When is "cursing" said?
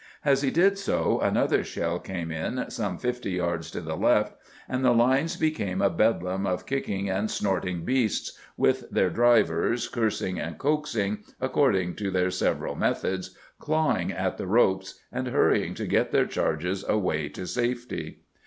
9.87-10.39